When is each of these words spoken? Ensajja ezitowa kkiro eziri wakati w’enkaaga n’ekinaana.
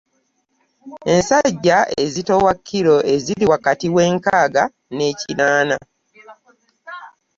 Ensajja 1.13 1.77
ezitowa 2.03 2.51
kkiro 2.57 2.95
eziri 3.13 3.45
wakati 3.53 3.87
w’enkaaga 3.95 4.63
n’ekinaana. 4.95 5.77